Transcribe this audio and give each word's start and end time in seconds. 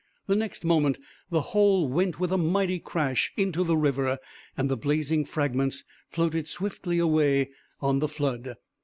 The 0.25 0.35
next 0.35 0.65
moment 0.65 0.97
the 1.29 1.41
whole 1.53 1.87
went 1.87 2.19
with 2.19 2.31
a 2.31 2.37
mighty 2.39 2.79
crash 2.79 3.31
into 3.37 3.63
the 3.63 3.77
river, 3.77 4.17
and 4.57 4.67
the 4.67 4.75
blazing 4.75 5.25
fragments 5.25 5.83
floated 6.09 6.47
swiftly 6.47 6.97
away 6.97 7.51
on 7.81 7.99
the 7.99 8.07
flood. 8.07 8.55